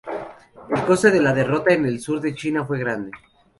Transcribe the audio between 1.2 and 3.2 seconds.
la derrota en el sur de China fue grande.